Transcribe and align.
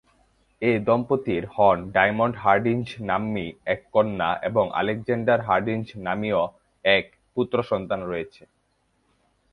এ 0.61 0.71
দম্পতির 0.87 1.43
হন 1.55 1.77
Diamond 1.91 2.35
Hardinge 2.43 2.87
নাম্নী 3.01 3.45
এক 3.65 3.81
কন্যা 3.93 4.29
এবং 4.43 4.65
আলেকজান্ডার 4.79 5.39
হার্ডিঞ্জ 5.47 5.87
নামীয় 6.07 6.41
এক 6.85 7.05
পুত্র 7.37 7.57
সন্তান 7.63 7.99
রয়েছে। 8.03 8.43